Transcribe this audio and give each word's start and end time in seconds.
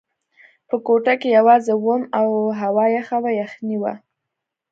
په 0.67 0.75
کوټه 0.85 1.13
کې 1.21 1.29
یوازې 1.37 1.73
وم 1.83 2.01
او 2.19 2.27
هوا 2.61 2.85
یخه 2.97 3.17
وه، 3.21 3.31
یخنۍ 3.41 3.77
وه. 3.79 3.93